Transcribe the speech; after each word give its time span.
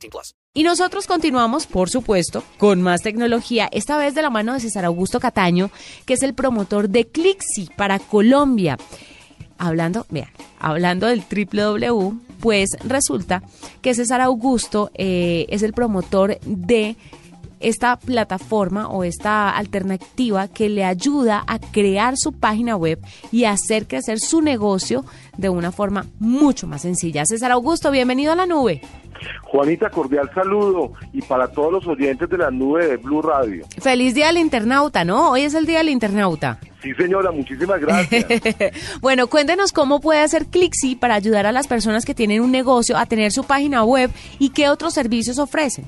18 0.00 0.10
plus. 0.10 0.34
Y 0.52 0.64
nosotros 0.64 1.06
continuamos, 1.06 1.66
por 1.66 1.90
supuesto, 1.90 2.42
con 2.58 2.82
más 2.82 3.02
tecnología, 3.02 3.68
esta 3.70 3.96
vez 3.96 4.14
de 4.14 4.22
la 4.22 4.30
mano 4.30 4.52
de 4.52 4.60
César 4.60 4.84
Augusto 4.84 5.20
Cataño, 5.20 5.70
que 6.06 6.14
es 6.14 6.22
el 6.22 6.34
promotor 6.34 6.88
de 6.88 7.06
Clixi 7.06 7.68
para 7.76 7.98
Colombia. 8.00 8.76
Hablando, 9.58 10.06
vean, 10.10 10.30
hablando 10.58 11.06
del 11.06 11.22
www, 11.22 12.18
pues 12.40 12.70
resulta 12.82 13.42
que 13.82 13.94
César 13.94 14.20
Augusto 14.22 14.90
eh, 14.94 15.46
es 15.50 15.62
el 15.62 15.72
promotor 15.72 16.40
de 16.40 16.96
esta 17.60 17.96
plataforma 17.96 18.88
o 18.88 19.04
esta 19.04 19.50
alternativa 19.50 20.48
que 20.48 20.68
le 20.68 20.84
ayuda 20.84 21.44
a 21.46 21.58
crear 21.58 22.14
su 22.16 22.32
página 22.32 22.74
web 22.74 22.98
y 23.30 23.44
hacer 23.44 23.86
crecer 23.86 24.18
su 24.18 24.40
negocio 24.40 25.04
de 25.36 25.50
una 25.50 25.70
forma 25.70 26.06
mucho 26.18 26.66
más 26.66 26.82
sencilla. 26.82 27.26
César 27.26 27.52
Augusto, 27.52 27.90
bienvenido 27.90 28.32
a 28.32 28.36
la 28.36 28.46
nube. 28.46 28.80
Juanita, 29.42 29.90
cordial 29.90 30.30
saludo 30.34 30.92
y 31.12 31.22
para 31.22 31.48
todos 31.48 31.72
los 31.72 31.86
oyentes 31.86 32.28
de 32.28 32.38
la 32.38 32.50
nube 32.50 32.86
de 32.86 32.96
Blue 32.96 33.22
Radio. 33.22 33.64
Feliz 33.80 34.14
día 34.14 34.28
del 34.28 34.38
internauta, 34.38 35.04
¿no? 35.04 35.30
Hoy 35.30 35.42
es 35.42 35.54
el 35.54 35.66
día 35.66 35.78
del 35.78 35.88
internauta. 35.90 36.58
Sí, 36.82 36.94
señora, 36.94 37.30
muchísimas 37.30 37.80
gracias. 37.80 38.26
bueno, 39.00 39.26
cuéntenos 39.26 39.72
cómo 39.72 40.00
puede 40.00 40.20
hacer 40.20 40.46
Clixi 40.46 40.96
para 40.96 41.14
ayudar 41.14 41.46
a 41.46 41.52
las 41.52 41.66
personas 41.66 42.04
que 42.04 42.14
tienen 42.14 42.40
un 42.40 42.50
negocio 42.50 42.96
a 42.96 43.06
tener 43.06 43.32
su 43.32 43.44
página 43.44 43.84
web 43.84 44.10
y 44.38 44.50
qué 44.50 44.68
otros 44.68 44.94
servicios 44.94 45.38
ofrecen. 45.38 45.86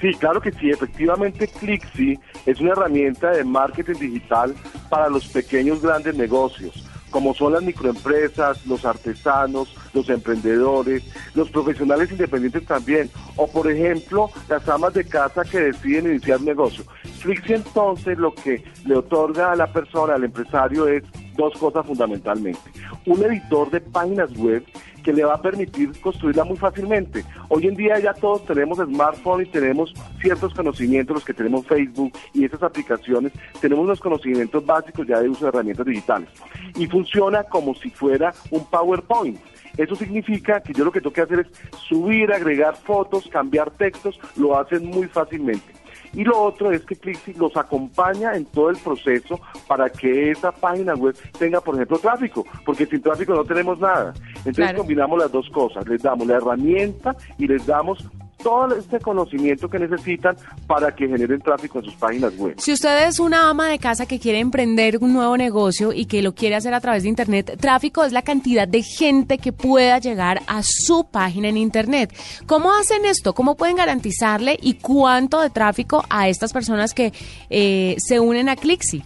Sí, 0.00 0.12
claro 0.18 0.40
que 0.40 0.50
sí. 0.52 0.68
Efectivamente, 0.68 1.46
Clixi 1.46 2.18
es 2.44 2.60
una 2.60 2.72
herramienta 2.72 3.30
de 3.30 3.44
marketing 3.44 3.98
digital 4.00 4.54
para 4.88 5.08
los 5.08 5.28
pequeños 5.28 5.80
grandes 5.80 6.16
negocios, 6.16 6.84
como 7.12 7.34
son 7.34 7.52
las 7.52 7.62
microempresas, 7.62 8.66
los 8.66 8.84
artesanos, 8.84 9.72
los 9.92 10.08
emprendedores, 10.08 11.04
los 11.34 11.48
profesionales 11.50 12.10
independientes 12.10 12.66
también, 12.66 13.08
o 13.36 13.46
por 13.46 13.70
ejemplo, 13.70 14.30
las 14.48 14.68
amas 14.68 14.94
de 14.94 15.04
casa 15.04 15.44
que 15.44 15.60
deciden 15.60 16.06
iniciar 16.06 16.40
negocio. 16.40 16.84
Clixi 17.22 17.54
entonces 17.54 18.18
lo 18.18 18.34
que 18.34 18.64
le 18.84 18.96
otorga 18.96 19.52
a 19.52 19.56
la 19.56 19.72
persona, 19.72 20.14
al 20.14 20.24
empresario, 20.24 20.88
es 20.88 21.04
dos 21.36 21.56
cosas 21.58 21.86
fundamentalmente. 21.86 22.60
Un 23.06 23.22
editor 23.22 23.70
de 23.70 23.80
páginas 23.80 24.32
web 24.36 24.64
que 25.02 25.12
le 25.12 25.24
va 25.24 25.34
a 25.34 25.42
permitir 25.42 25.92
construirla 26.00 26.44
muy 26.44 26.56
fácilmente. 26.56 27.24
Hoy 27.48 27.66
en 27.66 27.74
día 27.74 27.98
ya 27.98 28.14
todos 28.14 28.44
tenemos 28.44 28.78
smartphone 28.78 29.42
y 29.42 29.46
tenemos 29.46 29.92
ciertos 30.20 30.54
conocimientos, 30.54 31.14
los 31.14 31.24
que 31.24 31.34
tenemos 31.34 31.66
Facebook 31.66 32.12
y 32.32 32.44
esas 32.44 32.62
aplicaciones, 32.62 33.32
tenemos 33.60 33.84
unos 33.84 34.00
conocimientos 34.00 34.64
básicos 34.64 35.06
ya 35.06 35.20
de 35.20 35.28
uso 35.28 35.44
de 35.44 35.48
herramientas 35.48 35.86
digitales. 35.86 36.28
Y 36.76 36.86
funciona 36.86 37.44
como 37.44 37.74
si 37.74 37.90
fuera 37.90 38.32
un 38.50 38.64
PowerPoint. 38.66 39.38
Eso 39.76 39.96
significa 39.96 40.60
que 40.60 40.74
yo 40.74 40.84
lo 40.84 40.92
que 40.92 41.00
tengo 41.00 41.14
que 41.14 41.22
hacer 41.22 41.40
es 41.40 41.46
subir, 41.88 42.30
agregar 42.32 42.76
fotos, 42.76 43.26
cambiar 43.30 43.70
textos, 43.70 44.20
lo 44.36 44.58
hacen 44.58 44.86
muy 44.86 45.06
fácilmente. 45.06 45.81
Y 46.14 46.24
lo 46.24 46.40
otro 46.40 46.70
es 46.70 46.84
que 46.84 46.96
Clixi 46.96 47.34
los 47.34 47.56
acompaña 47.56 48.34
en 48.34 48.44
todo 48.46 48.70
el 48.70 48.76
proceso 48.76 49.40
para 49.66 49.88
que 49.88 50.30
esa 50.30 50.52
página 50.52 50.94
web 50.94 51.16
tenga, 51.38 51.60
por 51.60 51.74
ejemplo, 51.74 51.98
tráfico, 51.98 52.46
porque 52.64 52.86
sin 52.86 53.00
tráfico 53.00 53.34
no 53.34 53.44
tenemos 53.44 53.78
nada. 53.78 54.12
Entonces 54.44 54.74
combinamos 54.74 55.18
las 55.18 55.32
dos 55.32 55.48
cosas, 55.50 55.86
les 55.88 56.02
damos 56.02 56.26
la 56.26 56.36
herramienta 56.36 57.16
y 57.38 57.46
les 57.46 57.66
damos 57.66 58.06
todo 58.42 58.76
este 58.76 58.98
conocimiento 59.00 59.68
que 59.68 59.78
necesitan 59.78 60.36
para 60.66 60.94
que 60.94 61.08
generen 61.08 61.40
tráfico 61.40 61.78
en 61.78 61.84
sus 61.84 61.94
páginas 61.94 62.36
web. 62.36 62.54
Si 62.58 62.72
usted 62.72 63.08
es 63.08 63.18
una 63.18 63.48
ama 63.48 63.68
de 63.68 63.78
casa 63.78 64.06
que 64.06 64.18
quiere 64.18 64.40
emprender 64.40 64.98
un 65.00 65.12
nuevo 65.12 65.36
negocio 65.36 65.92
y 65.92 66.06
que 66.06 66.22
lo 66.22 66.34
quiere 66.34 66.56
hacer 66.56 66.74
a 66.74 66.80
través 66.80 67.02
de 67.02 67.08
Internet, 67.08 67.58
tráfico 67.60 68.04
es 68.04 68.12
la 68.12 68.22
cantidad 68.22 68.66
de 68.66 68.82
gente 68.82 69.38
que 69.38 69.52
pueda 69.52 69.98
llegar 69.98 70.42
a 70.46 70.62
su 70.62 71.06
página 71.10 71.48
en 71.48 71.56
Internet. 71.56 72.14
¿Cómo 72.46 72.72
hacen 72.72 73.04
esto? 73.04 73.34
¿Cómo 73.34 73.56
pueden 73.56 73.76
garantizarle 73.76 74.58
y 74.60 74.74
cuánto 74.74 75.40
de 75.40 75.50
tráfico 75.50 76.04
a 76.10 76.28
estas 76.28 76.52
personas 76.52 76.94
que 76.94 77.12
eh, 77.50 77.96
se 77.98 78.20
unen 78.20 78.48
a 78.48 78.56
Clixi? 78.56 79.02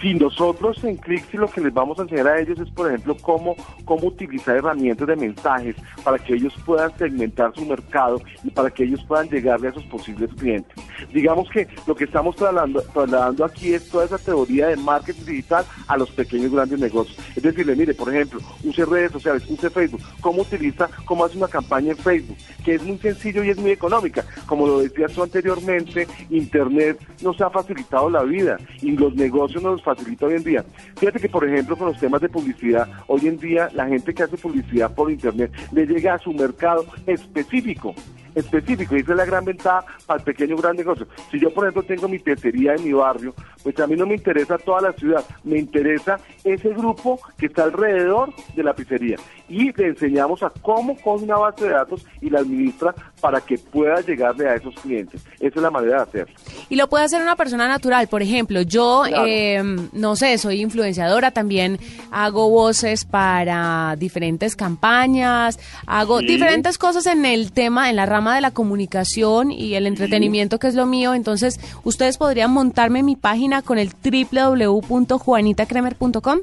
Si 0.00 0.14
nosotros 0.14 0.82
en 0.82 0.96
Clixi 0.96 1.36
lo 1.36 1.46
que 1.46 1.60
les 1.60 1.74
vamos 1.74 1.98
a 1.98 2.02
enseñar 2.02 2.28
a 2.28 2.40
ellos 2.40 2.58
es, 2.58 2.70
por 2.70 2.88
ejemplo, 2.88 3.14
cómo, 3.20 3.54
cómo 3.84 4.06
utilizar 4.06 4.56
herramientas 4.56 5.06
de 5.06 5.14
mensajes 5.14 5.76
para 6.02 6.18
que 6.18 6.34
ellos 6.34 6.54
puedan 6.64 6.96
segmentar 6.96 7.52
su 7.54 7.66
mercado 7.66 8.18
y 8.42 8.50
para 8.50 8.70
que 8.70 8.84
ellos 8.84 9.04
puedan 9.06 9.28
llegarle 9.28 9.68
a 9.68 9.72
sus 9.72 9.84
posibles 9.84 10.30
clientes. 10.38 10.72
Digamos 11.12 11.50
que 11.50 11.68
lo 11.86 11.94
que 11.94 12.04
estamos 12.04 12.34
trasladando, 12.36 12.80
trasladando 12.80 13.44
aquí 13.44 13.74
es 13.74 13.90
toda 13.90 14.06
esa 14.06 14.16
teoría 14.16 14.68
de 14.68 14.76
marketing 14.76 15.24
digital 15.24 15.66
a 15.86 15.98
los 15.98 16.10
pequeños 16.10 16.50
y 16.50 16.54
grandes 16.54 16.78
negocios. 16.78 17.18
Es 17.36 17.42
decirle, 17.42 17.76
mire, 17.76 17.92
por 17.92 18.08
ejemplo, 18.08 18.40
use 18.64 18.86
redes 18.86 19.12
sociales, 19.12 19.44
use 19.50 19.68
Facebook, 19.68 20.00
cómo 20.22 20.42
utiliza, 20.42 20.88
cómo 21.04 21.26
hace 21.26 21.36
una 21.36 21.48
campaña 21.48 21.90
en 21.90 21.98
Facebook, 21.98 22.38
que 22.64 22.76
es 22.76 22.82
muy 22.82 22.96
sencillo 22.96 23.44
y 23.44 23.50
es 23.50 23.58
muy 23.58 23.72
económica. 23.72 24.24
Como 24.46 24.66
lo 24.66 24.78
decías 24.78 25.12
tú 25.12 25.22
anteriormente, 25.22 26.08
Internet 26.30 26.98
nos 27.22 27.38
ha 27.42 27.50
facilitado 27.50 28.08
la 28.08 28.22
vida 28.22 28.56
y 28.80 28.92
los 28.92 29.14
negocios 29.14 29.62
nos 29.62 29.82
facilita 29.94 30.26
hoy 30.26 30.34
en 30.34 30.44
día. 30.44 30.64
Fíjate 30.96 31.20
que, 31.20 31.28
por 31.28 31.46
ejemplo, 31.46 31.76
con 31.76 31.88
los 31.88 31.98
temas 31.98 32.20
de 32.20 32.28
publicidad, 32.28 32.88
hoy 33.06 33.26
en 33.26 33.38
día 33.38 33.68
la 33.74 33.86
gente 33.86 34.14
que 34.14 34.22
hace 34.22 34.36
publicidad 34.36 34.94
por 34.94 35.10
Internet 35.10 35.52
le 35.72 35.86
llega 35.86 36.14
a 36.14 36.18
su 36.18 36.32
mercado 36.32 36.84
específico 37.06 37.94
específico 38.34 38.96
y 38.96 39.00
esa 39.00 39.12
es 39.12 39.16
la 39.18 39.24
gran 39.24 39.44
ventaja 39.44 39.84
para 40.06 40.18
el 40.18 40.24
pequeño 40.24 40.56
gran 40.56 40.76
negocio. 40.76 41.06
Si 41.30 41.38
yo, 41.38 41.52
por 41.52 41.64
ejemplo, 41.64 41.82
tengo 41.82 42.08
mi 42.08 42.18
pecería 42.18 42.74
en 42.74 42.84
mi 42.84 42.92
barrio, 42.92 43.34
pues 43.62 43.78
a 43.80 43.86
mí 43.86 43.96
no 43.96 44.06
me 44.06 44.14
interesa 44.14 44.58
toda 44.58 44.80
la 44.80 44.92
ciudad, 44.92 45.24
me 45.44 45.58
interesa 45.58 46.18
ese 46.44 46.70
grupo 46.70 47.20
que 47.36 47.46
está 47.46 47.64
alrededor 47.64 48.32
de 48.54 48.62
la 48.62 48.74
pizzería 48.74 49.16
y 49.48 49.72
le 49.72 49.88
enseñamos 49.88 50.42
a 50.42 50.52
cómo 50.62 50.96
coge 50.96 51.24
una 51.24 51.36
base 51.36 51.64
de 51.64 51.70
datos 51.70 52.06
y 52.20 52.30
la 52.30 52.40
administra 52.40 52.94
para 53.20 53.40
que 53.40 53.58
pueda 53.58 54.00
llegarle 54.00 54.48
a 54.48 54.54
esos 54.54 54.74
clientes. 54.76 55.22
Esa 55.40 55.56
es 55.56 55.62
la 55.62 55.70
manera 55.70 55.96
de 55.96 56.02
hacerlo. 56.02 56.34
Y 56.68 56.76
lo 56.76 56.88
puede 56.88 57.04
hacer 57.04 57.20
una 57.20 57.36
persona 57.36 57.66
natural. 57.68 58.06
Por 58.08 58.22
ejemplo, 58.22 58.62
yo, 58.62 59.04
eh, 59.06 59.62
no 59.92 60.16
sé, 60.16 60.38
soy 60.38 60.60
influenciadora, 60.60 61.32
también 61.32 61.78
hago 62.12 62.48
voces 62.48 63.04
para 63.04 63.96
diferentes 63.98 64.54
campañas, 64.54 65.58
hago 65.86 66.20
diferentes 66.20 66.78
cosas 66.78 67.06
en 67.06 67.24
el 67.24 67.52
tema, 67.52 67.90
en 67.90 67.96
la 67.96 68.06
rama 68.06 68.19
de 68.34 68.40
la 68.40 68.50
comunicación 68.50 69.50
y 69.50 69.74
el 69.74 69.86
entretenimiento, 69.86 70.58
que 70.58 70.68
es 70.68 70.74
lo 70.74 70.86
mío. 70.86 71.14
Entonces, 71.14 71.60
ustedes 71.84 72.18
podrían 72.18 72.52
montarme 72.52 73.02
mi 73.02 73.16
página 73.16 73.62
con 73.62 73.78
el 73.78 73.90
www.juanitakremer.com. 74.02 76.38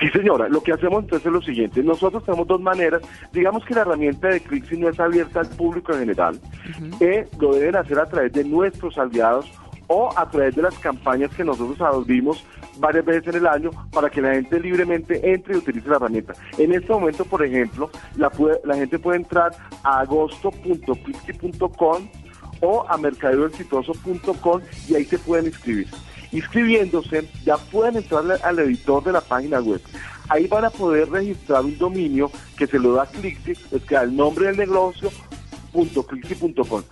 Sí, 0.00 0.08
señora. 0.10 0.48
Lo 0.48 0.62
que 0.62 0.72
hacemos 0.72 1.04
entonces 1.04 1.26
es 1.26 1.32
lo 1.32 1.42
siguiente. 1.42 1.82
Nosotros 1.82 2.24
tenemos 2.24 2.48
dos 2.48 2.60
maneras. 2.60 3.02
Digamos 3.32 3.64
que 3.64 3.74
la 3.74 3.82
herramienta 3.82 4.28
de 4.28 4.40
Clixi 4.40 4.78
no 4.78 4.88
es 4.88 4.98
abierta 4.98 5.40
al 5.40 5.48
público 5.48 5.92
en 5.92 6.00
general. 6.00 6.40
que 6.98 7.26
lo 7.38 7.54
deben 7.54 7.76
hacer 7.76 7.98
a 7.98 8.06
través 8.06 8.32
de 8.32 8.44
nuestros 8.44 8.96
aliados 8.96 9.46
o 9.92 10.16
a 10.16 10.30
través 10.30 10.54
de 10.54 10.62
las 10.62 10.78
campañas 10.78 11.34
que 11.34 11.42
nosotros 11.42 11.80
abrimos 11.80 12.44
varias 12.78 13.04
veces 13.04 13.34
en 13.34 13.40
el 13.40 13.48
año 13.48 13.70
para 13.90 14.08
que 14.08 14.22
la 14.22 14.34
gente 14.34 14.60
libremente 14.60 15.32
entre 15.32 15.54
y 15.54 15.56
utilice 15.56 15.88
la 15.88 15.96
herramienta. 15.96 16.32
En 16.58 16.72
este 16.72 16.92
momento, 16.92 17.24
por 17.24 17.44
ejemplo, 17.44 17.90
la, 18.16 18.30
gente 18.76 19.00
puede 19.00 19.18
entrar 19.18 19.50
a 19.82 19.98
agosto.clixi.com 20.00 22.08
o 22.60 22.86
a 22.88 22.96
mercaderoexitoso.com 22.98 24.60
y 24.88 24.94
ahí 24.94 25.04
se 25.04 25.18
pueden 25.18 25.46
inscribir 25.46 25.88
inscribiéndose, 26.30 27.28
ya 27.44 27.56
pueden 27.56 27.96
entrar 27.96 28.22
al 28.44 28.60
editor 28.60 29.02
de 29.02 29.10
la 29.10 29.20
página 29.20 29.58
web. 29.58 29.80
Ahí 30.28 30.46
van 30.46 30.64
a 30.64 30.70
poder 30.70 31.10
registrar 31.10 31.64
un 31.64 31.76
dominio 31.76 32.30
que 32.56 32.68
se 32.68 32.78
lo 32.78 32.92
da 32.92 33.06
Clixi, 33.06 33.54
es 33.72 33.82
que 33.82 33.96
el 33.96 34.14
nombre 34.14 34.46
del 34.46 34.58
negocio 34.58 35.10
.clixi.com. 35.72 36.82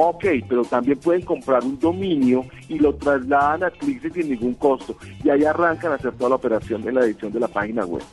Ok, 0.00 0.26
pero 0.48 0.64
también 0.64 0.96
pueden 0.96 1.22
comprar 1.22 1.64
un 1.64 1.76
dominio 1.76 2.46
y 2.68 2.78
lo 2.78 2.94
trasladan 2.94 3.64
a 3.64 3.70
Clixi 3.70 4.08
sin 4.10 4.30
ningún 4.30 4.54
costo. 4.54 4.94
Y 5.24 5.28
ahí 5.28 5.44
arrancan 5.44 5.90
a 5.90 5.96
hacer 5.96 6.12
toda 6.12 6.30
la 6.30 6.36
operación 6.36 6.86
en 6.86 6.94
la 6.94 7.00
edición 7.00 7.32
de 7.32 7.40
la 7.40 7.48
página 7.48 7.84
web. 7.84 8.04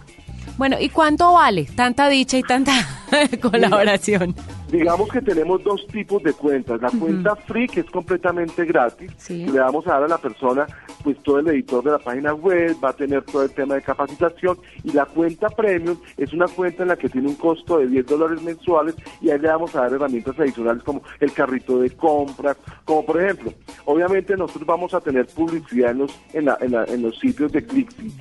Bueno, 0.57 0.77
¿y 0.79 0.89
cuánto 0.89 1.33
vale 1.33 1.65
tanta 1.75 2.09
dicha 2.09 2.39
y 2.39 2.41
tanta 2.41 2.73
colaboración? 3.41 4.33
Digamos 4.69 5.09
que 5.09 5.21
tenemos 5.21 5.63
dos 5.63 5.85
tipos 5.87 6.23
de 6.23 6.33
cuentas. 6.33 6.81
La 6.81 6.89
cuenta 6.89 7.35
free, 7.35 7.67
que 7.67 7.81
es 7.81 7.89
completamente 7.89 8.65
gratis, 8.65 9.29
le 9.29 9.59
vamos 9.59 9.85
a 9.87 9.91
dar 9.91 10.03
a 10.03 10.07
la 10.07 10.17
persona 10.17 10.65
pues 11.03 11.21
todo 11.21 11.37
el 11.37 11.47
editor 11.49 11.83
de 11.83 11.91
la 11.91 11.99
página 11.99 12.33
web, 12.33 12.75
va 12.83 12.89
a 12.89 12.93
tener 12.93 13.21
todo 13.23 13.43
el 13.43 13.51
tema 13.51 13.75
de 13.75 13.83
capacitación 13.83 14.57
y 14.83 14.91
la 14.91 15.05
cuenta 15.05 15.49
premium 15.49 15.97
es 16.17 16.33
una 16.33 16.47
cuenta 16.47 16.81
en 16.81 16.89
la 16.89 16.95
que 16.95 17.09
tiene 17.09 17.27
un 17.27 17.35
costo 17.35 17.77
de 17.77 17.87
10 17.87 18.07
dólares 18.07 18.41
mensuales 18.41 18.95
y 19.21 19.29
ahí 19.29 19.37
le 19.37 19.47
vamos 19.47 19.75
a 19.75 19.81
dar 19.81 19.93
herramientas 19.93 20.39
adicionales 20.39 20.81
como 20.81 21.03
el 21.19 21.31
carrito 21.31 21.79
de 21.79 21.91
compras, 21.91 22.57
como 22.85 23.05
por 23.05 23.21
ejemplo, 23.21 23.53
obviamente 23.85 24.35
nosotros 24.35 24.65
vamos 24.65 24.95
a 24.95 24.99
tener 24.99 25.27
publicidad 25.27 25.91
en 25.91 25.99
los, 25.99 26.19
en, 26.33 26.45
la, 26.45 26.57
en, 26.59 27.01
los 27.03 27.19
sitios 27.19 27.51
de 27.51 27.63
Clixy 27.63 28.11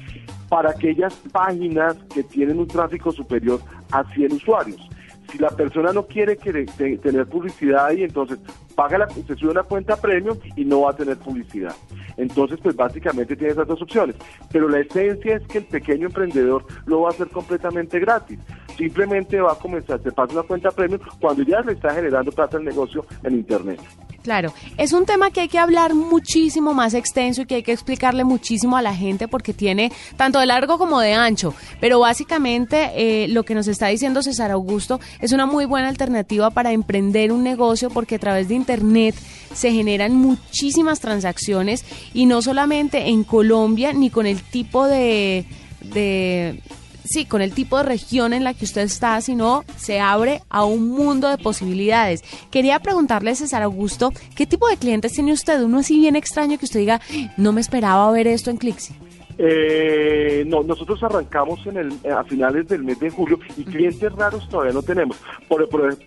para 0.50 0.70
aquellas 0.70 1.14
páginas 1.32 1.96
que 2.12 2.22
tienen 2.22 2.58
un 2.58 2.68
tráfico 2.68 3.12
superior 3.12 3.60
a 3.92 4.04
100 4.12 4.32
usuarios 4.32 4.90
si 5.34 5.40
la 5.40 5.50
persona 5.50 5.92
no 5.92 6.06
quiere 6.06 6.36
tener 6.36 7.26
publicidad 7.26 7.86
ahí, 7.86 8.04
entonces 8.04 8.38
paga 8.76 8.98
la, 8.98 9.08
se 9.08 9.34
sube 9.34 9.50
una 9.50 9.64
cuenta 9.64 9.96
premium 9.96 10.38
y 10.54 10.64
no 10.64 10.82
va 10.82 10.92
a 10.92 10.96
tener 10.96 11.16
publicidad. 11.16 11.74
Entonces, 12.16 12.60
pues 12.62 12.76
básicamente 12.76 13.34
tiene 13.34 13.52
esas 13.52 13.66
dos 13.66 13.82
opciones. 13.82 14.14
Pero 14.52 14.68
la 14.68 14.78
esencia 14.78 15.34
es 15.34 15.46
que 15.48 15.58
el 15.58 15.64
pequeño 15.64 16.06
emprendedor 16.06 16.64
lo 16.86 17.00
va 17.00 17.08
a 17.08 17.12
hacer 17.12 17.26
completamente 17.30 17.98
gratis. 17.98 18.38
Simplemente 18.76 19.40
va 19.40 19.54
a 19.54 19.58
comenzar, 19.58 20.00
se 20.00 20.12
pasa 20.12 20.34
una 20.34 20.44
cuenta 20.44 20.70
premium 20.70 21.00
cuando 21.20 21.42
ya 21.42 21.60
le 21.62 21.72
está 21.72 21.92
generando 21.92 22.30
plata 22.30 22.58
el 22.58 22.64
negocio 22.64 23.04
en 23.24 23.34
Internet. 23.34 23.80
Claro, 24.24 24.54
es 24.78 24.94
un 24.94 25.04
tema 25.04 25.30
que 25.30 25.42
hay 25.42 25.48
que 25.48 25.58
hablar 25.58 25.92
muchísimo 25.92 26.72
más 26.72 26.94
extenso 26.94 27.42
y 27.42 27.44
que 27.44 27.56
hay 27.56 27.62
que 27.62 27.72
explicarle 27.72 28.24
muchísimo 28.24 28.78
a 28.78 28.80
la 28.80 28.94
gente 28.94 29.28
porque 29.28 29.52
tiene 29.52 29.92
tanto 30.16 30.40
de 30.40 30.46
largo 30.46 30.78
como 30.78 30.98
de 30.98 31.12
ancho. 31.12 31.52
Pero 31.78 32.00
básicamente 32.00 32.92
eh, 32.94 33.28
lo 33.28 33.42
que 33.42 33.54
nos 33.54 33.68
está 33.68 33.88
diciendo 33.88 34.22
César 34.22 34.50
Augusto 34.50 34.98
es 35.20 35.32
una 35.32 35.44
muy 35.44 35.66
buena 35.66 35.88
alternativa 35.88 36.48
para 36.48 36.72
emprender 36.72 37.32
un 37.32 37.42
negocio 37.42 37.90
porque 37.90 38.14
a 38.14 38.18
través 38.18 38.48
de 38.48 38.54
Internet 38.54 39.14
se 39.52 39.72
generan 39.72 40.16
muchísimas 40.16 41.00
transacciones 41.00 41.84
y 42.14 42.24
no 42.24 42.40
solamente 42.40 43.08
en 43.08 43.24
Colombia 43.24 43.92
ni 43.92 44.08
con 44.08 44.24
el 44.24 44.40
tipo 44.40 44.86
de, 44.86 45.44
de 45.82 46.62
sí, 47.04 47.24
con 47.24 47.42
el 47.42 47.52
tipo 47.52 47.76
de 47.78 47.84
región 47.84 48.32
en 48.32 48.44
la 48.44 48.54
que 48.54 48.64
usted 48.64 48.82
está, 48.82 49.20
sino 49.20 49.64
se 49.76 50.00
abre 50.00 50.42
a 50.48 50.64
un 50.64 50.88
mundo 50.88 51.28
de 51.28 51.38
posibilidades. 51.38 52.22
Quería 52.50 52.80
preguntarle, 52.80 53.34
César 53.34 53.62
Augusto, 53.62 54.12
¿qué 54.34 54.46
tipo 54.46 54.68
de 54.68 54.76
clientes 54.76 55.12
tiene 55.12 55.32
usted? 55.32 55.62
Uno 55.62 55.78
así 55.78 55.98
bien 55.98 56.16
extraño 56.16 56.58
que 56.58 56.64
usted 56.64 56.80
diga, 56.80 57.00
no 57.36 57.52
me 57.52 57.60
esperaba 57.60 58.10
ver 58.10 58.26
esto 58.26 58.50
en 58.50 58.56
Clixi. 58.56 58.94
Eh, 59.38 60.44
no, 60.46 60.62
nosotros 60.62 61.02
arrancamos 61.02 61.66
en 61.66 61.76
el, 61.76 62.12
a 62.12 62.24
finales 62.24 62.68
del 62.68 62.84
mes 62.84 63.00
de 63.00 63.10
julio 63.10 63.38
y 63.56 63.64
clientes 63.64 64.12
raros 64.12 64.48
todavía 64.48 64.72
no 64.72 64.82
tenemos. 64.82 65.20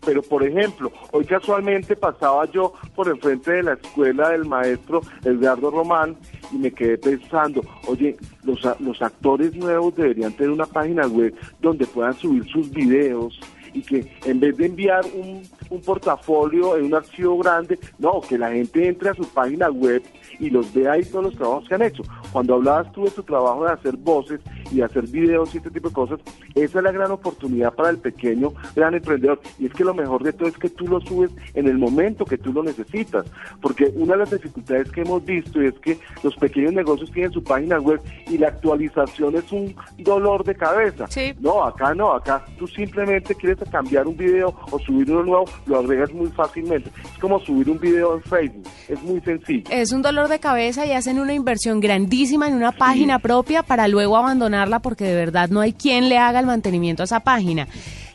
pero 0.06 0.22
por 0.22 0.44
ejemplo, 0.44 0.92
hoy 1.12 1.26
casualmente 1.26 1.96
pasaba 1.96 2.46
yo 2.52 2.74
por 2.96 3.10
el 3.10 3.20
frente 3.20 3.52
de 3.52 3.64
la 3.64 3.74
escuela 3.74 4.30
del 4.30 4.46
maestro 4.46 5.02
Edgardo 5.24 5.72
Román 5.72 6.16
y 6.52 6.58
me 6.58 6.72
quedé 6.72 6.98
pensando, 6.98 7.62
oye, 7.88 8.16
los, 8.44 8.62
los 8.80 9.02
actores 9.02 9.56
nuevos 9.56 9.96
deberían 9.96 10.34
tener 10.34 10.52
una 10.52 10.66
página 10.66 11.08
web 11.08 11.34
donde 11.62 11.86
puedan 11.86 12.14
subir 12.14 12.46
sus 12.46 12.70
videos 12.72 13.40
y 13.74 13.82
que 13.82 14.12
en 14.26 14.40
vez 14.40 14.58
de 14.58 14.66
enviar 14.66 15.06
un, 15.14 15.44
un 15.70 15.82
portafolio 15.82 16.78
en 16.78 16.86
un 16.86 16.96
archivo 16.96 17.38
grande, 17.38 17.80
no, 18.00 18.22
que 18.22 18.38
la 18.38 18.52
gente 18.52 18.88
entre 18.88 19.10
a 19.10 19.14
su 19.14 19.28
página 19.30 19.70
web 19.70 20.04
y 20.40 20.50
los 20.50 20.74
vea 20.74 20.94
ahí 20.94 21.04
todos 21.04 21.26
los 21.26 21.36
trabajos 21.36 21.68
que 21.68 21.76
han 21.76 21.82
hecho. 21.82 22.04
Cuando 22.32 22.56
hablabas 22.56 22.92
tú 22.92 23.06
de 23.06 23.12
tu 23.12 23.24
trabajo 23.24 23.66
de 23.66 23.72
hacer 23.72 23.98
voces 23.98 24.40
y 24.72 24.78
de 24.78 24.84
hacer 24.84 25.08
videos 25.08 25.54
y 25.54 25.58
este 25.58 25.72
tipo 25.72 25.90
de 25.90 25.96
cosas, 25.96 26.20
esa 26.56 26.78
es 26.80 26.84
la 26.84 26.92
gran 26.92 27.12
oportunidad 27.12 27.74
para 27.74 27.90
el 27.90 27.98
pequeño 27.98 28.54
gran 28.76 28.94
emprendedor. 28.94 29.40
Y 29.60 29.66
es 29.68 29.74
que 29.74 29.84
lo 29.84 29.94
mejor 29.94 30.24
de 30.24 30.34
todo 30.34 30.48
es 30.48 30.58
que 30.58 30.70
tú 30.70 30.88
lo 30.88 31.00
subes 31.02 31.32
en 31.54 31.68
el 31.68 31.78
momento 31.78 32.26
que 32.26 32.38
tú 32.38 32.54
lo 32.54 32.64
necesitas. 32.64 33.26
Porque 33.62 33.92
una 33.96 34.14
de 34.14 34.20
las 34.20 34.32
dificultades 34.32 34.92
que 34.92 35.02
hemos 35.02 35.24
visto 35.26 35.62
es 35.62 35.74
que 35.80 35.98
los 36.24 36.36
pequeños 36.36 36.74
negocios 36.74 37.12
tienen 37.12 37.32
su 37.32 37.44
página 37.44 37.80
web 37.80 38.02
y 38.28 38.38
la 38.38 38.50
actualización 38.50 39.36
es 39.36 39.52
un 39.52 39.76
dolor 39.98 40.44
de 40.44 40.56
cabeza. 40.56 41.06
No, 41.40 41.64
acá 41.64 41.94
no, 41.94 42.14
acá 42.14 42.46
tú 42.58 42.68
simplemente 42.68 43.36
quieres 43.36 43.58
cambiar 43.70 44.08
un 44.08 44.18
video 44.18 44.54
o 44.72 44.80
subir 44.80 45.12
uno 45.12 45.24
nuevo, 45.24 45.46
lo 45.66 45.80
agregas 45.80 46.12
muy 46.14 46.28
fácilmente. 46.28 46.92
Es 47.04 47.20
como 47.20 47.40
subir 47.40 47.70
un 47.70 47.80
video 47.80 48.16
en 48.16 48.24
Facebook, 48.24 48.68
es 48.88 49.02
muy 49.04 49.20
sencillo. 49.22 49.64
Es 49.70 49.92
un 49.92 50.02
dolor 50.02 50.28
de 50.28 50.40
cabeza 50.40 50.86
y 50.86 50.92
hacen 50.92 51.20
una 51.20 51.34
inversión 51.34 51.80
grandísima 51.80 52.48
en 52.48 52.56
una 52.56 52.72
página 52.72 53.20
propia 53.20 53.64
para 53.64 53.88
luego 53.88 54.18
abandonarla 54.18 54.80
porque 54.80 55.06
de 55.06 55.16
verdad 55.16 55.50
no 55.50 55.62
hay 55.62 55.74
quien 55.74 56.10
le 56.10 56.18
haga 56.18 56.40
el 56.40 56.46
mantenimiento 56.46 57.04
a 57.04 57.06
esa 57.06 57.22
página. 57.22 57.68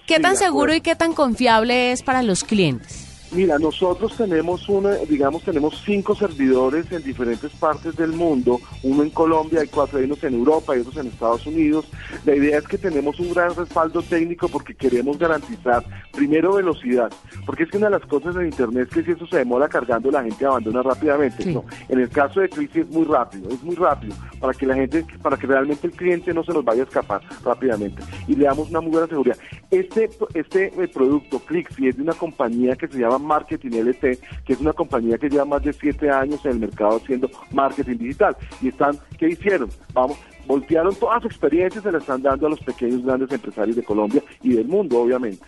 ¿Qué 0.06 0.20
tan 0.20 0.36
seguro 0.36 0.74
y 0.74 0.80
qué 0.80 0.96
tan 0.96 1.14
confiable 1.14 1.92
es 1.92 2.02
para 2.02 2.22
los 2.22 2.44
clientes? 2.44 3.01
Mira, 3.34 3.58
nosotros 3.58 4.14
tenemos 4.14 4.68
una, 4.68 4.90
digamos, 5.08 5.42
tenemos 5.42 5.82
cinco 5.86 6.14
servidores 6.14 6.92
en 6.92 7.02
diferentes 7.02 7.50
partes 7.52 7.96
del 7.96 8.12
mundo, 8.12 8.60
uno 8.82 9.02
en 9.02 9.08
Colombia, 9.08 9.62
hay 9.62 9.68
cuatro, 9.68 9.98
hay 9.98 10.04
unos 10.04 10.22
en 10.22 10.34
Europa, 10.34 10.76
y 10.76 10.80
otros 10.80 10.98
en 10.98 11.06
Estados 11.06 11.46
Unidos. 11.46 11.86
La 12.26 12.36
idea 12.36 12.58
es 12.58 12.68
que 12.68 12.76
tenemos 12.76 13.18
un 13.20 13.32
gran 13.32 13.54
respaldo 13.54 14.02
técnico 14.02 14.48
porque 14.48 14.74
queremos 14.74 15.18
garantizar, 15.18 15.82
primero, 16.12 16.52
velocidad, 16.52 17.10
porque 17.46 17.62
es 17.62 17.70
que 17.70 17.78
una 17.78 17.86
de 17.86 17.98
las 17.98 18.06
cosas 18.06 18.36
en 18.36 18.46
Internet 18.46 18.88
es 18.88 18.94
que 18.94 19.02
si 19.02 19.12
eso 19.12 19.26
se 19.26 19.38
demora 19.38 19.66
cargando, 19.66 20.10
la 20.10 20.22
gente 20.22 20.44
abandona 20.44 20.82
rápidamente. 20.82 21.46
No, 21.46 21.64
en 21.88 22.00
el 22.00 22.10
caso 22.10 22.40
de 22.40 22.50
Crisis 22.50 22.76
es 22.76 22.90
muy 22.90 23.04
rápido, 23.04 23.48
es 23.48 23.62
muy 23.62 23.76
rápido, 23.76 24.14
para 24.40 24.52
que 24.52 24.66
la 24.66 24.74
gente, 24.74 25.06
para 25.22 25.38
que 25.38 25.46
realmente 25.46 25.86
el 25.86 25.94
cliente 25.94 26.34
no 26.34 26.44
se 26.44 26.52
nos 26.52 26.64
vaya 26.64 26.82
a 26.82 26.84
escapar 26.84 27.22
rápidamente 27.42 28.02
y 28.28 28.36
le 28.36 28.44
damos 28.44 28.68
una 28.68 28.82
muy 28.82 28.90
buena 28.90 29.06
seguridad. 29.06 29.38
Este, 29.70 30.10
este 30.34 30.66
eh, 30.66 30.88
producto, 30.88 31.38
Clixi, 31.38 31.88
es 31.88 31.96
de 31.96 32.02
una 32.02 32.12
compañía 32.12 32.76
que 32.76 32.88
se 32.88 32.98
llama 32.98 33.21
Marketing 33.22 33.70
LT, 33.70 34.18
que 34.44 34.52
es 34.52 34.60
una 34.60 34.72
compañía 34.72 35.18
que 35.18 35.28
lleva 35.28 35.44
más 35.44 35.62
de 35.62 35.72
siete 35.72 36.10
años 36.10 36.44
en 36.44 36.52
el 36.52 36.58
mercado 36.60 36.96
haciendo 36.96 37.30
marketing 37.52 37.98
digital. 37.98 38.36
Y 38.60 38.68
están, 38.68 38.98
¿qué 39.18 39.28
hicieron? 39.28 39.70
Vamos, 39.92 40.18
voltearon 40.46 40.94
todas 40.94 41.22
sus 41.22 41.32
experiencias, 41.32 41.82
se 41.82 41.92
las 41.92 42.02
están 42.02 42.22
dando 42.22 42.46
a 42.46 42.50
los 42.50 42.60
pequeños 42.60 43.02
grandes 43.04 43.30
empresarios 43.32 43.76
de 43.76 43.82
Colombia 43.82 44.22
y 44.42 44.54
del 44.54 44.66
mundo, 44.66 45.00
obviamente. 45.00 45.44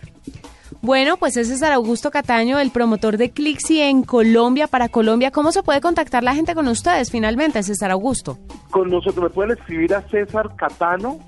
Bueno, 0.81 1.17
pues 1.17 1.37
ese 1.37 1.41
es 1.41 1.59
César 1.59 1.73
Augusto 1.73 2.11
Cataño, 2.11 2.59
el 2.59 2.71
promotor 2.71 3.17
de 3.17 3.31
Clixi 3.31 3.81
en 3.81 4.03
Colombia, 4.03 4.67
para 4.67 4.89
Colombia. 4.89 5.31
¿Cómo 5.31 5.51
se 5.51 5.63
puede 5.63 5.81
contactar 5.81 6.23
la 6.23 6.35
gente 6.35 6.53
con 6.53 6.67
ustedes 6.67 7.11
finalmente, 7.11 7.61
César 7.63 7.91
Augusto? 7.91 8.37
Con 8.71 8.89
nosotros 8.89 9.23
me 9.23 9.29
pueden 9.29 9.57
escribir 9.57 9.93
a 9.93 10.01
César 10.09 10.55
Catano, 10.55 11.19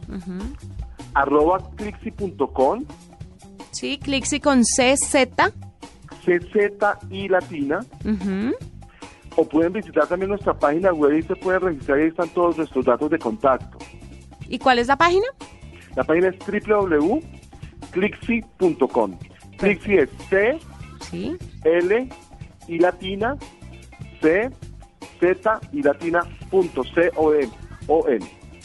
arroba 1.14 1.60
clixi.com. 1.76 2.86
Sí, 3.72 4.00
Clixi 4.00 4.40
con 4.40 4.64
CZ. 4.64 5.28
CZ 6.28 7.10
y 7.10 7.30
Latina. 7.30 7.80
O 9.36 9.48
pueden 9.48 9.72
visitar 9.74 10.08
también 10.08 10.30
nuestra 10.30 10.54
página 10.54 10.92
web 10.92 11.18
y 11.18 11.24
se 11.24 11.36
pueden 11.36 11.62
registrar 11.62 12.00
y 12.00 12.02
ahí 12.04 12.08
están 12.10 12.28
todos 12.30 12.58
nuestros 12.58 12.86
datos 12.86 13.10
de 13.12 13.18
contacto. 13.20 13.78
¿Y 14.50 14.60
cuál 14.60 14.80
es 14.80 14.88
la 14.88 14.98
página? 14.98 15.28
La 15.96 16.04
página 16.04 16.30
es 16.30 16.36
www.clixi.com. 16.40 17.22
Clixi 19.58 19.94
es 19.96 20.10
C, 20.30 20.60
L 21.64 22.10
y 22.68 22.80
latina, 22.80 23.38
C, 24.22 24.50
Z 25.20 25.62
y 25.72 25.82
latina 25.82 26.22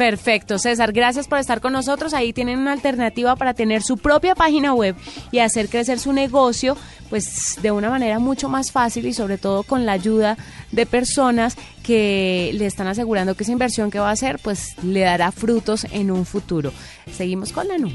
Perfecto, 0.03 0.59
César, 0.59 0.93
gracias 0.93 1.29
por 1.29 1.39
estar 1.39 1.61
con 1.61 1.73
nosotros. 1.73 2.13
Ahí 2.13 2.33
tienen 2.33 2.59
una 2.59 2.73
alternativa 2.73 3.37
para 3.37 3.55
tener 3.55 3.83
su 3.83 3.99
propia 3.99 4.35
página 4.35 4.75
web 4.75 4.97
y 5.31 5.39
hacer 5.39 5.69
crecer 5.69 6.01
su 6.01 6.13
negocio 6.13 6.77
pues 7.09 7.57
de 7.63 7.71
una 7.71 7.89
manera 7.89 8.19
mucho 8.19 8.49
más 8.49 8.73
fácil 8.73 9.07
y 9.07 9.13
sobre 9.13 9.39
todo 9.39 9.63
con 9.63 9.87
la 9.87 9.93
ayuda 9.93 10.37
de 10.73 10.87
personas 10.87 11.57
que 11.85 12.51
le 12.55 12.67
están 12.67 12.89
asegurando 12.89 13.37
que 13.37 13.45
esa 13.45 13.53
inversión 13.53 13.93
que 13.93 14.01
va 14.01 14.09
a 14.09 14.13
hacer 14.15 14.41
pues 14.43 14.77
le 14.83 15.03
dará 15.03 15.31
frutos 15.31 15.87
en 15.93 16.11
un 16.11 16.27
futuro. 16.27 16.73
Seguimos 17.13 17.53
con 17.53 17.69
la 17.69 17.79
nube. 17.79 17.95